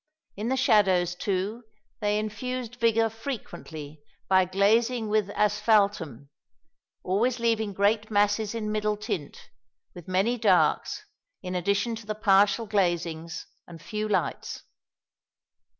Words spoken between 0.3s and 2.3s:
In the shadows, too, they